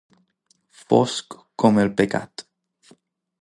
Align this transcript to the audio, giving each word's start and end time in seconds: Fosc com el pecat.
Fosc 0.79 1.35
com 1.65 1.79
el 1.83 1.93
pecat. 2.01 2.45